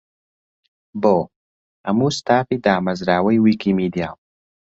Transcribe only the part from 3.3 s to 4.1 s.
ویکیمیدیا.